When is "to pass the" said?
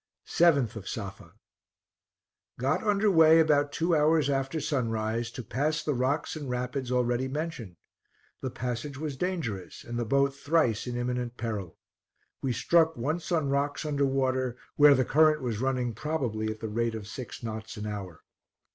5.29-5.93